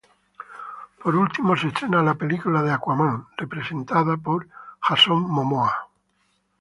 [1.01, 4.49] Por último, se estrena la película de Aquaman representado por
[4.81, 5.89] Jason Momoa.